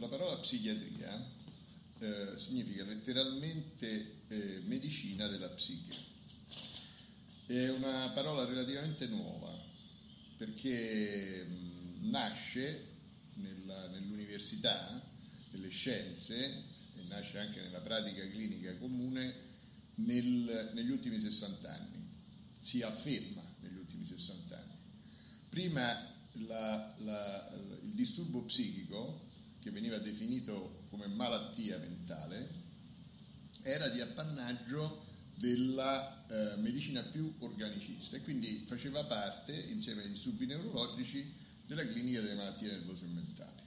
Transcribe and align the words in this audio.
La 0.00 0.08
parola 0.08 0.34
psichiatria 0.38 1.28
eh, 1.98 2.38
significa 2.38 2.84
letteralmente 2.84 4.22
eh, 4.28 4.60
medicina 4.64 5.26
della 5.26 5.48
psiche. 5.50 5.94
È 7.44 7.68
una 7.68 8.08
parola 8.14 8.44
relativamente 8.46 9.06
nuova 9.08 9.52
perché 10.38 11.44
mh, 11.44 12.08
nasce 12.08 12.86
nella- 13.34 13.88
nell'università, 13.88 15.02
nelle 15.50 15.68
scienze 15.68 16.44
e 16.96 17.02
nasce 17.08 17.38
anche 17.38 17.60
nella 17.60 17.80
pratica 17.80 18.26
clinica 18.30 18.74
comune 18.78 19.34
nel- 19.96 20.70
negli 20.72 20.90
ultimi 20.90 21.20
60 21.20 21.70
anni. 21.74 22.08
Si 22.58 22.80
afferma 22.80 23.42
negli 23.60 23.76
ultimi 23.76 24.06
60 24.06 24.56
anni. 24.56 24.78
Prima 25.50 26.14
la- 26.46 26.94
la- 27.00 27.52
il 27.82 27.92
disturbo 27.92 28.44
psichico, 28.44 29.28
che 29.60 29.70
veniva 29.70 29.98
definito 29.98 30.84
come 30.88 31.06
malattia 31.06 31.78
mentale, 31.78 32.48
era 33.62 33.88
di 33.88 34.00
appannaggio 34.00 35.08
della 35.34 36.26
eh, 36.26 36.56
medicina 36.56 37.02
più 37.02 37.32
organicista 37.38 38.16
e 38.16 38.22
quindi 38.22 38.64
faceva 38.66 39.04
parte, 39.04 39.54
insieme 39.54 40.02
ai 40.02 40.46
neurologici, 40.46 41.32
della 41.66 41.86
clinica 41.86 42.20
delle 42.20 42.34
malattie 42.34 42.70
nervose 42.70 43.04
e 43.04 43.08
mentali. 43.08 43.62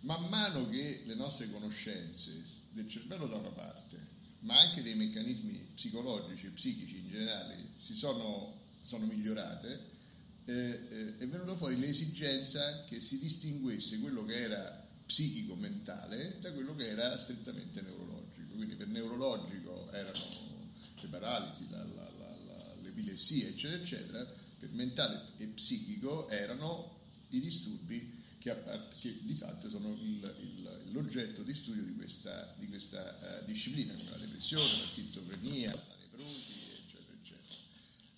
Man 0.00 0.28
mano 0.28 0.68
che 0.68 1.02
le 1.06 1.14
nostre 1.14 1.50
conoscenze 1.50 2.42
del 2.70 2.88
cervello 2.88 3.26
da 3.26 3.36
una 3.36 3.50
parte, 3.50 3.98
ma 4.40 4.58
anche 4.58 4.82
dei 4.82 4.94
meccanismi 4.94 5.70
psicologici 5.74 6.46
e 6.46 6.50
psichici 6.50 6.98
in 6.98 7.10
generale, 7.10 7.56
si 7.78 7.94
sono, 7.94 8.62
sono 8.82 9.06
migliorate, 9.06 9.96
eh, 10.44 10.52
eh, 10.54 11.18
è 11.18 11.26
venuta 11.26 11.56
fuori 11.56 11.76
l'esigenza 12.18 12.84
che 12.84 13.00
si 13.00 13.18
distinguesse 13.18 13.98
quello 14.00 14.24
che 14.24 14.34
era 14.34 14.86
psichico-mentale 15.06 16.38
da 16.40 16.52
quello 16.52 16.74
che 16.74 16.88
era 16.88 17.16
strettamente 17.18 17.80
neurologico. 17.80 18.54
Quindi 18.54 18.74
per 18.74 18.88
neurologico 18.88 19.90
erano 19.92 20.72
le 21.00 21.08
paralisi, 21.08 21.66
la- 21.70 21.84
la- 21.84 22.10
la- 22.18 22.74
l'epilessia, 22.82 23.46
eccetera, 23.48 23.80
eccetera, 23.82 24.26
per 24.58 24.70
mentale 24.72 25.32
e 25.38 25.46
psichico 25.46 26.28
erano 26.28 26.98
i 27.30 27.40
disturbi 27.40 28.16
che, 28.38 28.50
a 28.50 28.54
parte- 28.56 28.96
che 29.00 29.16
di 29.22 29.34
fatto 29.34 29.68
sono 29.70 29.92
il- 29.92 30.34
il- 30.40 30.90
l'oggetto 30.92 31.42
di 31.42 31.54
studio 31.54 31.84
di 31.84 31.94
questa, 31.94 32.54
di 32.58 32.66
questa, 32.68 33.40
eh, 33.40 33.44
disciplina, 33.44 33.94
come 33.94 34.10
la 34.10 34.16
depressione, 34.16 34.62
la 34.62 34.68
schizofrenia, 34.68 35.70
la 35.72 35.94
nevrosi, 36.00 36.52
eccetera, 36.84 37.16
eccetera. 37.22 37.60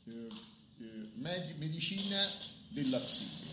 Eh, 0.05 0.85
eh, 0.85 1.09
med- 1.17 1.57
medicina 1.59 2.27
della 2.69 2.99
psiche. 2.99 3.50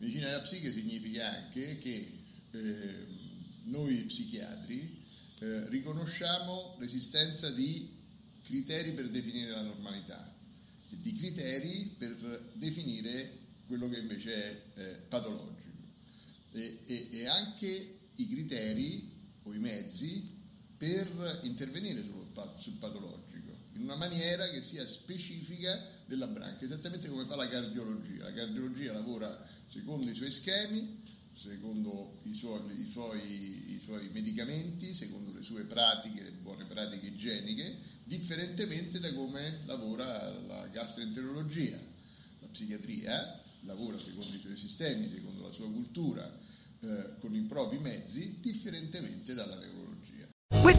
Medicina 0.00 0.28
della 0.28 0.40
psiche 0.40 0.72
significa 0.72 1.28
anche 1.30 1.76
che 1.76 2.18
eh, 2.52 3.06
noi 3.64 3.96
psichiatri 4.04 5.04
eh, 5.40 5.68
riconosciamo 5.68 6.76
l'esistenza 6.80 7.50
di 7.50 7.98
criteri 8.42 8.92
per 8.92 9.10
definire 9.10 9.50
la 9.50 9.60
normalità 9.60 10.34
e 10.88 10.96
di 11.00 11.12
criteri 11.12 11.94
per 11.98 12.50
definire 12.54 13.38
quello 13.66 13.90
che 13.90 13.98
invece 13.98 14.72
è 14.72 14.80
eh, 14.80 14.94
patologico. 15.06 15.68
E, 16.52 16.78
e- 16.86 17.08
e 17.10 17.26
anche 17.26 17.98
i 18.16 18.26
criteri 18.28 19.06
o 19.42 19.52
i 19.52 19.58
mezzi 19.58 20.28
per 20.78 21.40
intervenire 21.42 22.02
sul, 22.02 22.26
pa- 22.32 22.56
sul 22.58 22.74
patologico 22.78 23.39
in 23.80 23.86
una 23.86 23.96
maniera 23.96 24.46
che 24.50 24.62
sia 24.62 24.86
specifica 24.86 25.82
della 26.04 26.26
branca, 26.26 26.64
esattamente 26.64 27.08
come 27.08 27.24
fa 27.24 27.34
la 27.34 27.48
cardiologia. 27.48 28.24
La 28.24 28.32
cardiologia 28.32 28.92
lavora 28.92 29.34
secondo 29.66 30.10
i 30.10 30.14
suoi 30.14 30.30
schemi, 30.30 31.00
secondo 31.32 32.18
i 32.24 32.34
suoi, 32.34 32.60
i 32.78 32.90
suoi- 32.90 33.72
i 33.72 33.80
suoi 33.82 34.10
medicamenti, 34.10 34.92
secondo 34.92 35.32
le 35.32 35.42
sue 35.42 35.64
pratiche, 35.64 36.22
le 36.22 36.32
buone 36.32 36.66
pratiche 36.66 37.06
igieniche, 37.06 37.78
differentemente 38.04 39.00
da 39.00 39.12
come 39.14 39.60
lavora 39.64 40.28
la 40.46 40.66
gastroenterologia. 40.66 41.78
La 42.40 42.48
psichiatria 42.48 43.42
lavora 43.62 43.98
secondo 43.98 44.36
i 44.36 44.40
suoi 44.40 44.58
sistemi, 44.58 45.10
secondo 45.10 45.42
la 45.42 45.52
sua 45.52 45.70
cultura, 45.70 46.38
eh, 46.80 47.16
con 47.18 47.34
i 47.34 47.42
propri 47.42 47.78
mezzi, 47.78 48.40
differentemente 48.40 49.32
dalla 49.32 49.56
neurologia. 49.56 50.19